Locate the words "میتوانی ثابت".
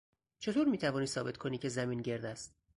0.67-1.37